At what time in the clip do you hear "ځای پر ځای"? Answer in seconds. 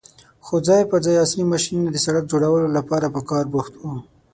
0.67-1.21